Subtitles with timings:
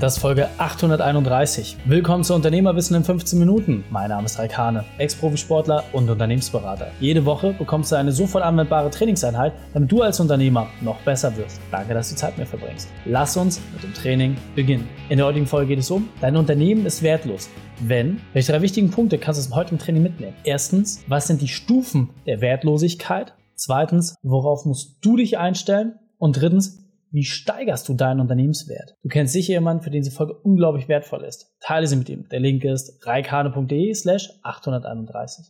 [0.00, 1.76] Das ist Folge 831.
[1.84, 3.84] Willkommen zu Unternehmerwissen in 15 Minuten.
[3.90, 6.90] Mein Name ist Raik Hane, Ex-Profisportler und Unternehmensberater.
[7.00, 11.60] Jede Woche bekommst du eine sofort anwendbare Trainingseinheit, damit du als Unternehmer noch besser wirst.
[11.70, 12.88] Danke, dass du Zeit mit mir verbringst.
[13.04, 14.88] Lass uns mit dem Training beginnen.
[15.10, 17.50] In der heutigen Folge geht es um, dein Unternehmen ist wertlos.
[17.80, 20.34] Wenn, welche drei wichtigen Punkte kannst du aus dem heutigen Training mitnehmen?
[20.44, 23.34] Erstens, was sind die Stufen der Wertlosigkeit?
[23.54, 25.96] Zweitens, worauf musst du dich einstellen?
[26.16, 28.96] Und drittens, wie steigerst du deinen Unternehmenswert?
[29.02, 31.54] Du kennst sicher jemanden, für den diese Folge unglaublich wertvoll ist.
[31.60, 32.28] Teile sie mit ihm.
[32.30, 35.46] Der Link ist reikane.de slash 831.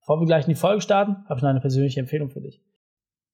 [0.00, 2.62] Bevor wir gleich in die Folge starten, habe ich noch eine persönliche Empfehlung für dich.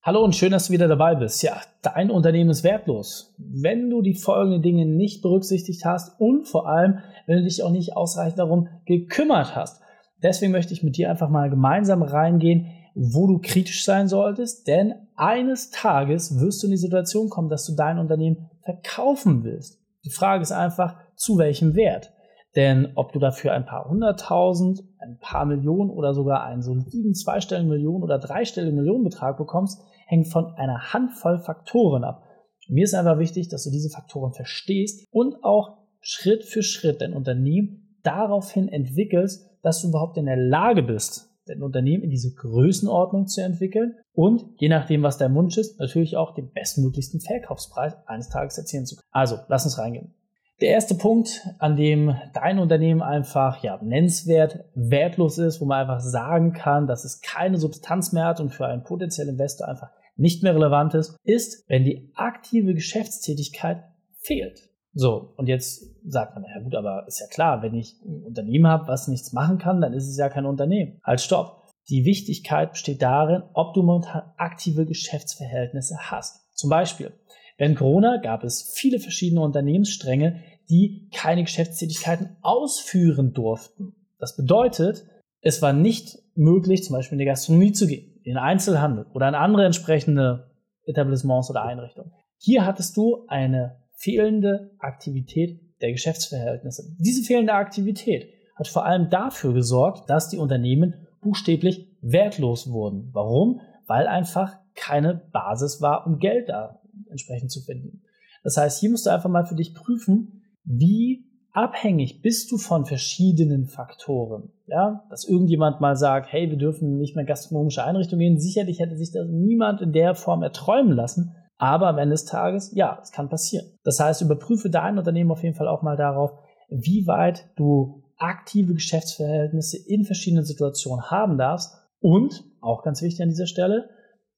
[0.02, 1.42] Hallo und schön, dass du wieder dabei bist.
[1.42, 3.34] Ja, dein Unternehmen ist wertlos.
[3.38, 7.72] Wenn du die folgenden Dinge nicht berücksichtigt hast und vor allem, wenn du dich auch
[7.72, 9.82] nicht ausreichend darum gekümmert hast.
[10.22, 14.94] Deswegen möchte ich mit dir einfach mal gemeinsam reingehen, wo du kritisch sein solltest, denn
[15.16, 19.78] eines Tages wirst du in die Situation kommen, dass du dein Unternehmen verkaufen willst.
[20.06, 22.12] Die Frage ist einfach, zu welchem Wert?
[22.56, 27.68] Denn ob du dafür ein paar hunderttausend, ein paar Millionen oder sogar einen soliden zweistelligen
[27.68, 32.22] Millionen oder dreistelligen Millionenbetrag bekommst, hängt von einer Handvoll Faktoren ab.
[32.66, 37.12] Mir ist einfach wichtig, dass du diese Faktoren verstehst und auch Schritt für Schritt dein
[37.12, 43.26] Unternehmen daraufhin entwickelst, dass du überhaupt in der Lage bist, dein Unternehmen in diese Größenordnung
[43.26, 48.28] zu entwickeln und je nachdem, was dein Wunsch ist, natürlich auch den bestmöglichsten Verkaufspreis eines
[48.28, 49.08] Tages erzielen zu können.
[49.10, 50.14] Also, lass uns reingehen.
[50.60, 56.00] Der erste Punkt, an dem dein Unternehmen einfach ja, nennenswert wertlos ist, wo man einfach
[56.00, 60.42] sagen kann, dass es keine Substanz mehr hat und für einen potenziellen Investor einfach nicht
[60.42, 63.84] mehr relevant ist, ist, wenn die aktive Geschäftstätigkeit
[64.18, 64.70] fehlt.
[64.98, 68.66] So, und jetzt sagt man, ja gut, aber ist ja klar, wenn ich ein Unternehmen
[68.66, 71.00] habe, was nichts machen kann, dann ist es ja kein Unternehmen.
[71.04, 71.66] Halt, stopp.
[71.90, 76.50] Die Wichtigkeit besteht darin, ob du momentan aktive Geschäftsverhältnisse hast.
[76.56, 77.12] Zum Beispiel,
[77.58, 83.94] während Corona gab es viele verschiedene Unternehmensstränge, die keine Geschäftstätigkeiten ausführen durften.
[84.18, 85.04] Das bedeutet,
[85.42, 89.28] es war nicht möglich, zum Beispiel in die Gastronomie zu gehen, in den Einzelhandel oder
[89.28, 92.12] in andere entsprechende Etablissements oder Einrichtungen.
[92.38, 96.94] Hier hattest du eine fehlende Aktivität der Geschäftsverhältnisse.
[96.98, 103.10] Diese fehlende Aktivität hat vor allem dafür gesorgt, dass die Unternehmen buchstäblich wertlos wurden.
[103.12, 103.60] Warum?
[103.86, 106.80] Weil einfach keine Basis war, um Geld da
[107.10, 108.02] entsprechend zu finden.
[108.44, 112.84] Das heißt, hier musst du einfach mal für dich prüfen, wie abhängig bist du von
[112.84, 114.52] verschiedenen Faktoren.
[114.66, 118.38] Ja, dass irgendjemand mal sagt, hey, wir dürfen nicht mehr gastronomische Einrichtungen gehen.
[118.38, 121.34] Sicherlich hätte sich das niemand in der Form erträumen lassen.
[121.58, 123.66] Aber am Ende des Tages, ja, es kann passieren.
[123.82, 126.32] Das heißt, überprüfe dein Unternehmen auf jeden Fall auch mal darauf,
[126.68, 133.28] wie weit du aktive Geschäftsverhältnisse in verschiedenen Situationen haben darfst und, auch ganz wichtig an
[133.28, 133.90] dieser Stelle,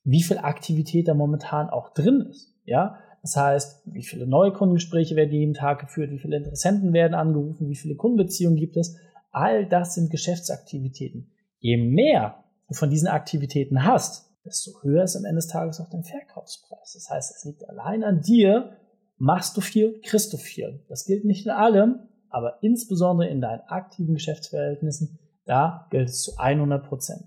[0.04, 2.54] wie viel Aktivität da momentan auch drin ist.
[2.64, 7.14] Ja, das heißt, wie viele neue Kundengespräche werden jeden Tag geführt, wie viele Interessenten werden
[7.14, 8.96] angerufen, wie viele Kundenbeziehungen gibt es.
[9.30, 11.32] All das sind Geschäftsaktivitäten.
[11.58, 15.90] Je mehr du von diesen Aktivitäten hast, desto höher ist am Ende des Tages auch
[15.90, 16.92] dein Verkaufspreis.
[16.94, 18.76] Das heißt, es liegt allein an dir,
[19.16, 20.84] machst du viel, kriegst du viel.
[20.88, 26.36] Das gilt nicht in allem, aber insbesondere in deinen aktiven Geschäftsverhältnissen, da gilt es zu
[26.38, 27.24] 100 Prozent.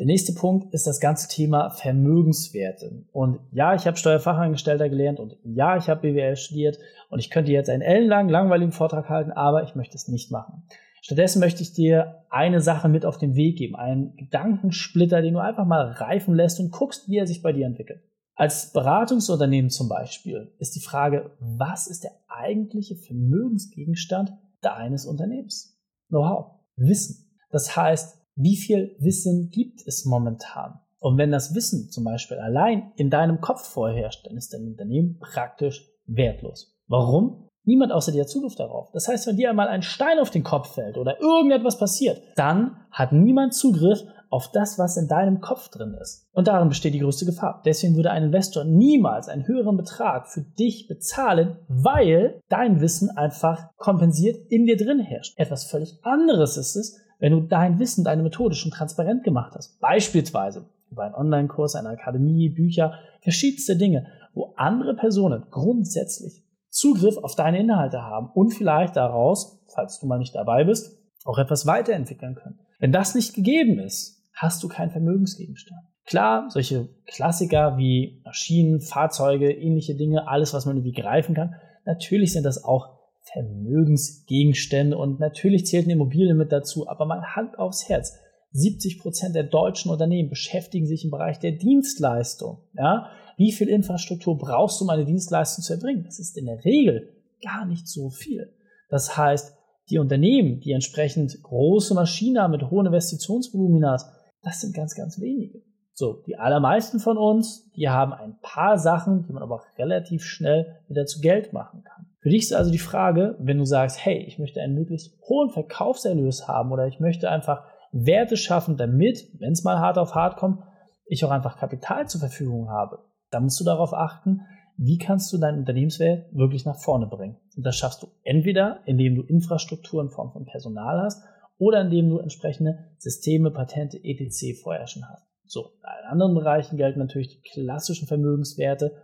[0.00, 3.04] Der nächste Punkt ist das ganze Thema Vermögenswerte.
[3.12, 6.78] Und ja, ich habe Steuerfachangestellter gelernt und ja, ich habe BWL studiert
[7.10, 10.62] und ich könnte jetzt einen ellenlangen, langweiligen Vortrag halten, aber ich möchte es nicht machen.
[11.10, 15.40] Stattdessen möchte ich dir eine Sache mit auf den Weg geben, einen Gedankensplitter, den du
[15.40, 18.00] einfach mal reifen lässt und guckst, wie er sich bei dir entwickelt.
[18.36, 25.76] Als Beratungsunternehmen zum Beispiel ist die Frage, was ist der eigentliche Vermögensgegenstand deines Unternehmens?
[26.10, 27.28] Know-how, Wissen.
[27.50, 30.78] Das heißt, wie viel Wissen gibt es momentan?
[31.00, 35.18] Und wenn das Wissen zum Beispiel allein in deinem Kopf vorherrscht, dann ist dein Unternehmen
[35.18, 36.78] praktisch wertlos.
[36.86, 37.49] Warum?
[37.70, 38.90] Niemand außer dir hat Zugriff darauf.
[38.90, 42.78] Das heißt, wenn dir einmal ein Stein auf den Kopf fällt oder irgendetwas passiert, dann
[42.90, 46.26] hat niemand Zugriff auf das, was in deinem Kopf drin ist.
[46.32, 47.62] Und darin besteht die größte Gefahr.
[47.64, 53.68] Deswegen würde ein Investor niemals einen höheren Betrag für dich bezahlen, weil dein Wissen einfach
[53.76, 55.38] kompensiert in dir drin herrscht.
[55.38, 59.78] Etwas völlig anderes ist es, wenn du dein Wissen, deine Methode schon transparent gemacht hast.
[59.78, 67.34] Beispielsweise über einen Online-Kurs, eine Akademie, Bücher, verschiedenste Dinge, wo andere Personen grundsätzlich Zugriff auf
[67.34, 72.34] deine Inhalte haben und vielleicht daraus, falls du mal nicht dabei bist, auch etwas weiterentwickeln
[72.34, 72.60] können.
[72.78, 75.80] Wenn das nicht gegeben ist, hast du keinen Vermögensgegenstand.
[76.06, 82.32] Klar, solche Klassiker wie Maschinen, Fahrzeuge, ähnliche Dinge, alles, was man irgendwie greifen kann, natürlich
[82.32, 82.98] sind das auch
[83.32, 88.18] Vermögensgegenstände und natürlich zählt eine Immobilie mit dazu, aber mal Hand aufs Herz.
[88.52, 92.58] 70 Prozent der deutschen Unternehmen beschäftigen sich im Bereich der Dienstleistung.
[92.74, 93.10] Ja?
[93.40, 96.04] Wie viel Infrastruktur brauchst du, um eine Dienstleistung zu erbringen?
[96.04, 97.08] Das ist in der Regel
[97.42, 98.52] gar nicht so viel.
[98.90, 99.56] Das heißt,
[99.88, 105.62] die Unternehmen, die entsprechend große Maschinen haben mit hohen Investitionsvoluminas, das sind ganz, ganz wenige.
[105.94, 110.76] So, die allermeisten von uns, die haben ein paar Sachen, die man aber relativ schnell
[110.88, 112.10] wieder zu Geld machen kann.
[112.18, 115.48] Für dich ist also die Frage, wenn du sagst, hey, ich möchte einen möglichst hohen
[115.48, 120.36] Verkaufserlös haben oder ich möchte einfach Werte schaffen, damit, wenn es mal hart auf hart
[120.36, 120.62] kommt,
[121.06, 122.98] ich auch einfach Kapital zur Verfügung habe,
[123.30, 124.42] dann musst du darauf achten,
[124.76, 127.36] wie kannst du deinen Unternehmenswert wirklich nach vorne bringen.
[127.56, 131.22] Und das schaffst du entweder, indem du Infrastruktur in Form von Personal hast
[131.58, 134.58] oder indem du entsprechende Systeme, Patente, etc.
[134.62, 135.26] vorher schon hast.
[135.44, 138.96] So, in anderen Bereichen gelten natürlich die klassischen Vermögenswerte,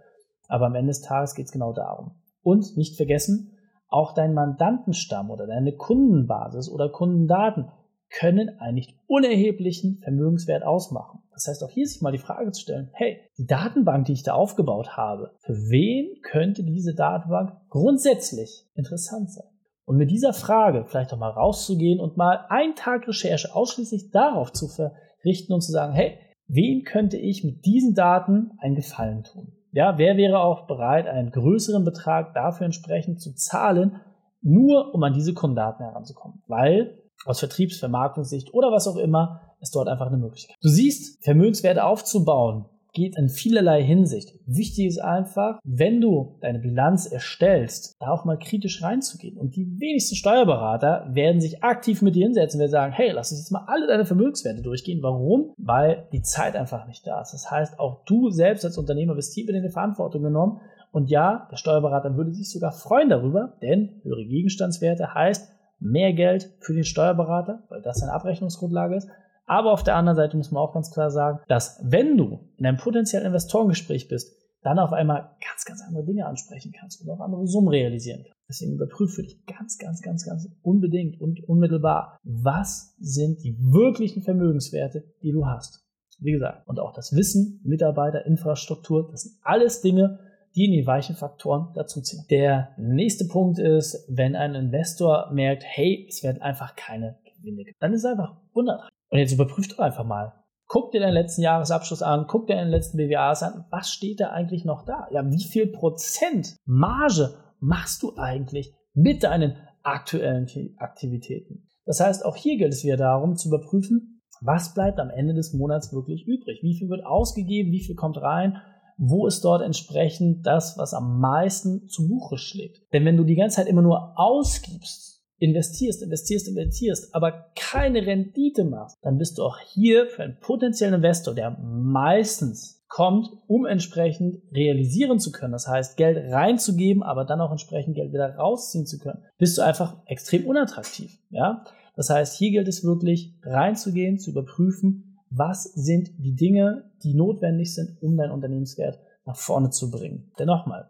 [0.48, 2.12] aber am Ende des Tages geht es genau darum.
[2.40, 3.52] Und nicht vergessen,
[3.88, 7.68] auch dein Mandantenstamm oder deine Kundenbasis oder Kundendaten
[8.08, 11.20] können einen nicht unerheblichen Vermögenswert ausmachen.
[11.36, 14.24] Das heißt, auch hier sich mal die Frage zu stellen, hey, die Datenbank, die ich
[14.24, 19.46] da aufgebaut habe, für wen könnte diese Datenbank grundsätzlich interessant sein?
[19.84, 24.52] Und mit dieser Frage vielleicht auch mal rauszugehen und mal einen Tag Recherche ausschließlich darauf
[24.52, 26.18] zu verrichten und zu sagen, hey,
[26.48, 29.52] Wem könnte ich mit diesen Daten einen Gefallen tun?
[29.72, 34.00] Ja, wer wäre auch bereit, einen größeren Betrag dafür entsprechend zu zahlen,
[34.42, 36.42] nur um an diese Kundendaten heranzukommen?
[36.46, 40.56] Weil aus Vertriebsvermarktungssicht oder was auch immer ist dort einfach eine Möglichkeit.
[40.60, 42.66] Du siehst, Vermögenswerte aufzubauen
[42.96, 44.32] geht in vielerlei Hinsicht.
[44.46, 49.36] Wichtig ist einfach, wenn du deine Bilanz erstellst, da auch mal kritisch reinzugehen.
[49.36, 53.42] Und die wenigsten Steuerberater werden sich aktiv mit dir hinsetzen und sagen, hey, lass uns
[53.42, 55.02] jetzt mal alle deine Vermögenswerte durchgehen.
[55.02, 55.52] Warum?
[55.58, 57.34] Weil die Zeit einfach nicht da ist.
[57.34, 60.62] Das heißt, auch du selbst als Unternehmer bist tiefer in die Verantwortung genommen.
[60.90, 66.50] Und ja, der Steuerberater würde sich sogar freuen darüber, denn höhere Gegenstandswerte heißt mehr Geld
[66.60, 69.10] für den Steuerberater, weil das seine Abrechnungsgrundlage ist,
[69.46, 72.66] aber auf der anderen Seite muss man auch ganz klar sagen, dass wenn du in
[72.66, 77.20] einem potenziellen Investorengespräch bist, dann auf einmal ganz, ganz andere Dinge ansprechen kannst und auch
[77.20, 78.36] andere Summen realisieren kannst.
[78.48, 85.04] Deswegen überprüfe dich ganz, ganz, ganz, ganz unbedingt und unmittelbar, was sind die wirklichen Vermögenswerte,
[85.22, 85.84] die du hast.
[86.18, 90.18] Wie gesagt, und auch das Wissen, Mitarbeiter, Infrastruktur, das sind alles Dinge,
[90.56, 92.24] die in die weichen Faktoren dazuziehen.
[92.30, 97.92] Der nächste Punkt ist, wenn ein Investor merkt, hey, es werden einfach keine Gewinne, dann
[97.92, 98.95] ist es einfach unattraktiv.
[99.10, 100.32] Und jetzt überprüf doch einfach mal.
[100.68, 103.66] Guck dir deinen letzten Jahresabschluss an, guck dir deinen letzten BWAs an.
[103.70, 105.06] Was steht da eigentlich noch da?
[105.12, 110.48] Ja, wie viel Prozent Marge machst du eigentlich mit deinen aktuellen
[110.78, 111.70] Aktivitäten?
[111.84, 115.54] Das heißt, auch hier gilt es wieder darum zu überprüfen, was bleibt am Ende des
[115.54, 116.60] Monats wirklich übrig?
[116.62, 117.72] Wie viel wird ausgegeben?
[117.72, 118.60] Wie viel kommt rein?
[118.98, 122.82] Wo ist dort entsprechend das, was am meisten zu Buche schlägt?
[122.92, 128.64] Denn wenn du die ganze Zeit immer nur ausgibst, investierst, investierst, investierst, aber keine Rendite
[128.64, 134.42] machst, dann bist du auch hier für einen potenziellen Investor, der meistens kommt, um entsprechend
[134.52, 135.52] realisieren zu können.
[135.52, 139.22] Das heißt, Geld reinzugeben, aber dann auch entsprechend Geld wieder rausziehen zu können.
[139.38, 141.18] Bist du einfach extrem unattraktiv.
[141.30, 141.64] Ja?
[141.96, 147.74] Das heißt, hier gilt es wirklich reinzugehen, zu überprüfen, was sind die Dinge, die notwendig
[147.74, 150.30] sind, um deinen Unternehmenswert nach vorne zu bringen.
[150.38, 150.88] Denn nochmal,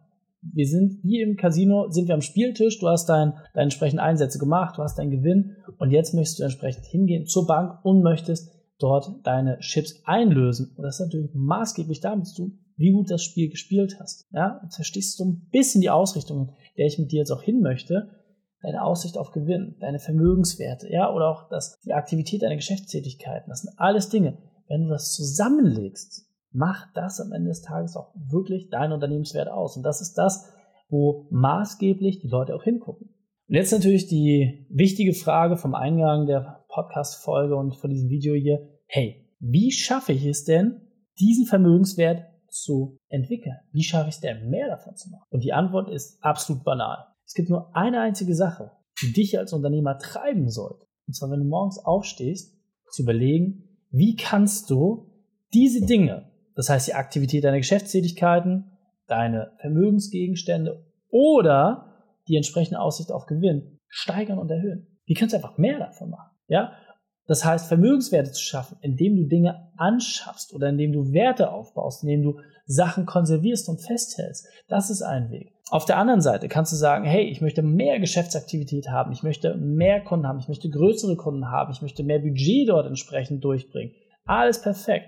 [0.52, 4.38] wir sind wie im Casino, sind wir am Spieltisch, du hast dein, deine entsprechenden Einsätze
[4.38, 8.52] gemacht, du hast deinen Gewinn und jetzt möchtest du entsprechend hingehen zur Bank und möchtest
[8.78, 10.74] dort deine Chips einlösen.
[10.76, 14.26] Und das ist natürlich maßgeblich damit zu tun, wie gut das Spiel gespielt hast.
[14.32, 17.60] Ja, jetzt verstehst du ein bisschen die Ausrichtung, der ich mit dir jetzt auch hin
[17.60, 18.10] möchte.
[18.62, 23.48] Deine Aussicht auf Gewinn, deine Vermögenswerte, ja, oder auch das, die Aktivität deiner Geschäftstätigkeiten.
[23.48, 24.38] Das sind alles Dinge.
[24.68, 26.25] Wenn du das zusammenlegst,
[26.56, 29.76] macht das am Ende des Tages auch wirklich deinen Unternehmenswert aus.
[29.76, 30.50] Und das ist das,
[30.88, 33.14] wo maßgeblich die Leute auch hingucken.
[33.48, 38.68] Und jetzt natürlich die wichtige Frage vom Eingang der Podcast-Folge und von diesem Video hier.
[38.86, 40.80] Hey, wie schaffe ich es denn,
[41.20, 43.56] diesen Vermögenswert zu entwickeln?
[43.72, 45.26] Wie schaffe ich es denn, mehr davon zu machen?
[45.30, 47.06] Und die Antwort ist absolut banal.
[47.26, 48.72] Es gibt nur eine einzige Sache,
[49.02, 50.86] die dich als Unternehmer treiben sollte.
[51.06, 52.56] Und zwar, wenn du morgens aufstehst,
[52.90, 55.12] zu überlegen, wie kannst du
[55.52, 58.72] diese Dinge, das heißt, die Aktivität deiner Geschäftstätigkeiten,
[59.06, 61.92] deine Vermögensgegenstände oder
[62.28, 64.88] die entsprechende Aussicht auf Gewinn steigern und erhöhen.
[65.04, 66.30] Wie kannst du einfach mehr davon machen?
[66.48, 66.72] Ja?
[67.26, 72.22] Das heißt, Vermögenswerte zu schaffen, indem du Dinge anschaffst oder indem du Werte aufbaust, indem
[72.22, 74.48] du Sachen konservierst und festhältst.
[74.68, 75.52] Das ist ein Weg.
[75.70, 79.56] Auf der anderen Seite kannst du sagen, hey, ich möchte mehr Geschäftsaktivität haben, ich möchte
[79.56, 83.92] mehr Kunden haben, ich möchte größere Kunden haben, ich möchte mehr Budget dort entsprechend durchbringen.
[84.24, 85.06] Alles perfekt.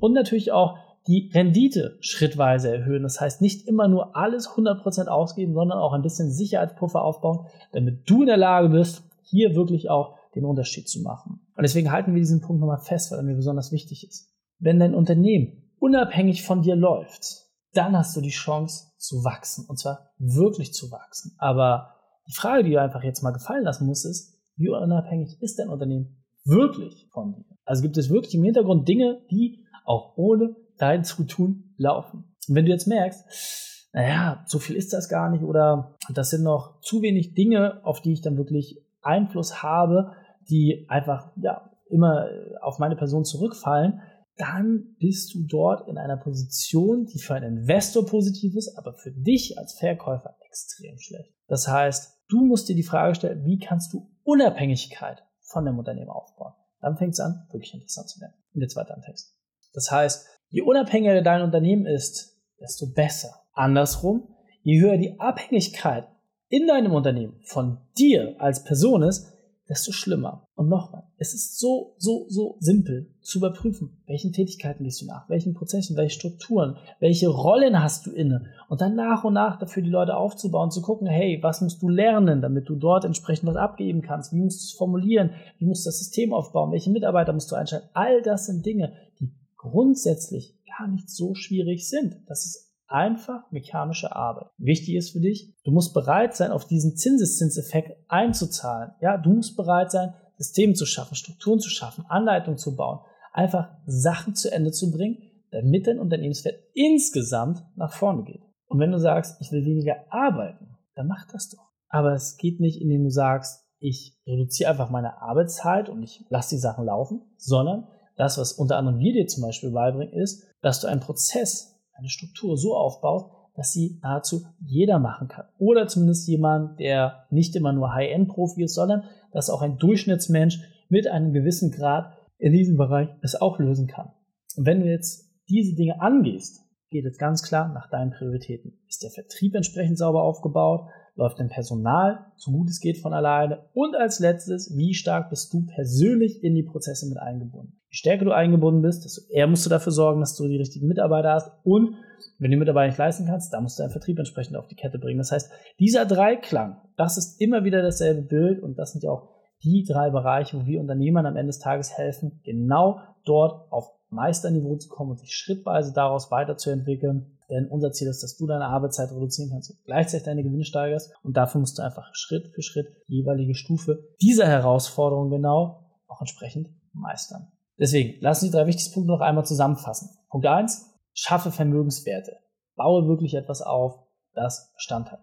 [0.00, 3.02] Und natürlich auch die Rendite schrittweise erhöhen.
[3.02, 8.08] Das heißt, nicht immer nur alles 100% ausgeben, sondern auch ein bisschen Sicherheitspuffer aufbauen, damit
[8.08, 11.40] du in der Lage bist, hier wirklich auch den Unterschied zu machen.
[11.56, 14.34] Und deswegen halten wir diesen Punkt nochmal fest, weil er mir besonders wichtig ist.
[14.58, 19.64] Wenn dein Unternehmen unabhängig von dir läuft, dann hast du die Chance zu wachsen.
[19.66, 21.34] Und zwar wirklich zu wachsen.
[21.38, 21.94] Aber
[22.26, 25.70] die Frage, die du einfach jetzt mal gefallen lassen musst, ist, wie unabhängig ist dein
[25.70, 27.44] Unternehmen wirklich von dir?
[27.64, 32.24] Also gibt es wirklich im Hintergrund Dinge, die auch ohne dein Zutun laufen.
[32.48, 36.42] Und wenn du jetzt merkst, naja, so viel ist das gar nicht oder das sind
[36.42, 40.12] noch zu wenig Dinge, auf die ich dann wirklich Einfluss habe,
[40.48, 42.28] die einfach ja immer
[42.60, 44.00] auf meine Person zurückfallen,
[44.36, 49.10] dann bist du dort in einer Position, die für einen Investor positiv ist, aber für
[49.10, 51.34] dich als Verkäufer extrem schlecht.
[51.48, 56.10] Das heißt, du musst dir die Frage stellen, wie kannst du Unabhängigkeit von dem Unternehmen
[56.10, 56.52] aufbauen?
[56.80, 58.34] Dann fängt es an, wirklich interessant zu werden.
[58.54, 59.36] Und jetzt weiter im Text.
[59.72, 63.42] Das heißt, je unabhängiger dein Unternehmen ist, desto besser.
[63.52, 64.28] Andersrum,
[64.62, 66.08] je höher die Abhängigkeit
[66.48, 69.32] in deinem Unternehmen von dir als Person ist,
[69.68, 70.46] desto schlimmer.
[70.54, 75.28] Und nochmal, es ist so, so, so simpel zu überprüfen, welchen Tätigkeiten gehst du nach,
[75.28, 79.82] welchen Prozessen, welche Strukturen, welche Rollen hast du inne und dann nach und nach dafür
[79.82, 83.56] die Leute aufzubauen, zu gucken, hey, was musst du lernen, damit du dort entsprechend was
[83.56, 87.32] abgeben kannst, wie musst du es formulieren, wie musst du das System aufbauen, welche Mitarbeiter
[87.32, 87.88] musst du einstellen.
[87.92, 92.16] All das sind Dinge, die grundsätzlich gar nicht so schwierig sind.
[92.26, 94.48] Das ist einfach mechanische Arbeit.
[94.56, 98.92] Wichtig ist für dich, du musst bereit sein, auf diesen Zinseszinseffekt einzuzahlen.
[99.00, 103.00] Ja, du musst bereit sein, Systeme zu schaffen, Strukturen zu schaffen, Anleitungen zu bauen,
[103.32, 105.18] einfach Sachen zu Ende zu bringen,
[105.50, 108.42] damit dein Unternehmenswert insgesamt nach vorne geht.
[108.66, 111.68] Und wenn du sagst, ich will weniger arbeiten, dann mach das doch.
[111.88, 116.56] Aber es geht nicht, indem du sagst, ich reduziere einfach meine Arbeitszeit und ich lasse
[116.56, 117.88] die Sachen laufen, sondern
[118.18, 122.08] das, was unter anderem wir dir zum Beispiel beibringen, ist, dass du einen Prozess eine
[122.08, 125.46] Struktur so aufbaut, dass sie nahezu jeder machen kann.
[125.58, 131.08] Oder zumindest jemand, der nicht immer nur High-End-Profi ist, sondern dass auch ein Durchschnittsmensch mit
[131.08, 134.12] einem gewissen Grad in diesem Bereich es auch lösen kann.
[134.56, 136.60] Und wenn du jetzt diese Dinge angehst,
[136.90, 138.78] geht es ganz klar nach deinen Prioritäten.
[138.88, 140.88] Ist der Vertrieb entsprechend sauber aufgebaut?
[141.18, 143.64] Läuft dein Personal so gut es geht von alleine?
[143.74, 147.72] Und als letztes, wie stark bist du persönlich in die Prozesse mit eingebunden?
[147.90, 150.86] Je stärker du eingebunden bist, desto eher musst du dafür sorgen, dass du die richtigen
[150.86, 151.50] Mitarbeiter hast.
[151.64, 151.96] Und
[152.38, 154.76] wenn du die Mitarbeiter nicht leisten kannst, dann musst du deinen Vertrieb entsprechend auf die
[154.76, 155.18] Kette bringen.
[155.18, 159.28] Das heißt, dieser Dreiklang, das ist immer wieder dasselbe Bild und das sind ja auch
[159.64, 164.76] die drei Bereiche, wo wir Unternehmern am Ende des Tages helfen, genau dort auf Meisterniveau
[164.76, 167.37] zu kommen und sich schrittweise daraus weiterzuentwickeln.
[167.50, 171.12] Denn unser Ziel ist, dass du deine Arbeitszeit reduzieren kannst und gleichzeitig deine Gewinne steigerst.
[171.22, 176.68] Und dafür musst du einfach Schritt für Schritt jeweilige Stufe dieser Herausforderung genau auch entsprechend
[176.92, 177.48] meistern.
[177.78, 180.10] Deswegen, lass uns die drei wichtigsten Punkte noch einmal zusammenfassen.
[180.28, 182.36] Punkt eins: schaffe Vermögenswerte.
[182.76, 185.20] Baue wirklich etwas auf, das Bestand hat.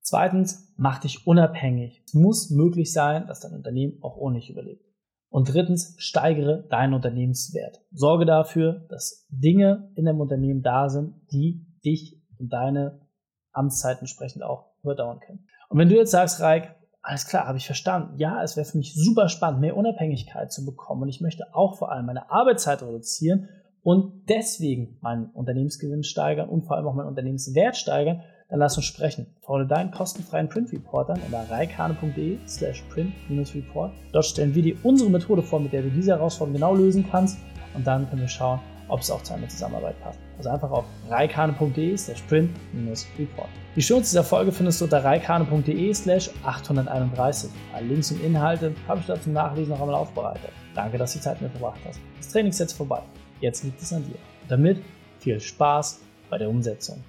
[0.00, 2.02] Zweitens, mach dich unabhängig.
[2.06, 4.84] Es muss möglich sein, dass dein Unternehmen auch ohne dich überlebt.
[5.28, 7.80] Und drittens, steigere deinen Unternehmenswert.
[7.90, 13.00] Sorge dafür, dass Dinge in deinem Unternehmen da sind, die dich und deine
[13.52, 15.46] Amtszeit entsprechend auch überdauern können.
[15.68, 18.18] Und wenn du jetzt sagst, Reik, alles klar, habe ich verstanden.
[18.18, 21.02] Ja, es wäre für mich super spannend, mehr Unabhängigkeit zu bekommen.
[21.02, 23.48] Und ich möchte auch vor allem meine Arbeitszeit reduzieren
[23.82, 28.86] und deswegen meinen Unternehmensgewinn steigern und vor allem auch meinen Unternehmenswert steigern dann lass uns
[28.86, 29.26] sprechen.
[29.40, 33.92] Fordere deinen kostenfreien Print-Report an unter reikane.de slash print-report.
[34.12, 37.38] Dort stellen wir dir unsere Methode vor, mit der du diese Herausforderung genau lösen kannst
[37.74, 40.18] und dann können wir schauen, ob es auch zu einer Zusammenarbeit passt.
[40.38, 43.48] Also einfach auf reikane.de slash print-report.
[43.74, 47.50] Die Show dieser Folge findest du unter reikane.de slash 831.
[47.74, 50.50] Alle Links und Inhalte habe ich da zum Nachlesen noch einmal aufbereitet.
[50.74, 52.00] Danke, dass du die Zeit mit verbracht hast.
[52.18, 53.02] Das Training ist jetzt vorbei.
[53.40, 54.18] Jetzt liegt es an dir.
[54.42, 54.82] Und damit
[55.18, 56.00] viel Spaß
[56.30, 57.02] bei der Umsetzung.